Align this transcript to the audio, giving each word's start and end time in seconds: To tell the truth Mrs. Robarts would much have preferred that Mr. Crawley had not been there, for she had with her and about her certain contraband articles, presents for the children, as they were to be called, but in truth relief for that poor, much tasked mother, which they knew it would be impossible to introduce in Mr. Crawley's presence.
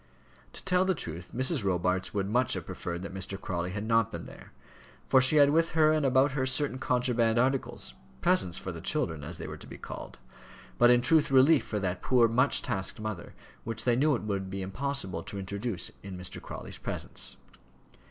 To 0.53 0.63
tell 0.65 0.83
the 0.83 0.95
truth 0.95 1.29
Mrs. 1.31 1.63
Robarts 1.63 2.11
would 2.11 2.27
much 2.27 2.53
have 2.53 2.65
preferred 2.65 3.03
that 3.03 3.13
Mr. 3.13 3.39
Crawley 3.39 3.69
had 3.69 3.83
not 3.83 4.11
been 4.11 4.25
there, 4.25 4.51
for 5.07 5.21
she 5.21 5.35
had 5.35 5.51
with 5.51 5.73
her 5.77 5.91
and 5.93 6.03
about 6.03 6.31
her 6.31 6.47
certain 6.47 6.79
contraband 6.79 7.37
articles, 7.37 7.93
presents 8.19 8.57
for 8.57 8.71
the 8.71 8.81
children, 8.81 9.23
as 9.23 9.37
they 9.37 9.45
were 9.45 9.57
to 9.57 9.67
be 9.67 9.77
called, 9.77 10.17
but 10.79 10.89
in 10.89 11.01
truth 11.03 11.29
relief 11.29 11.63
for 11.67 11.77
that 11.77 12.01
poor, 12.01 12.27
much 12.27 12.63
tasked 12.63 12.99
mother, 12.99 13.35
which 13.63 13.83
they 13.83 13.95
knew 13.95 14.15
it 14.15 14.23
would 14.23 14.49
be 14.49 14.63
impossible 14.63 15.21
to 15.21 15.37
introduce 15.37 15.91
in 16.01 16.17
Mr. 16.17 16.41
Crawley's 16.41 16.79
presence. 16.79 17.37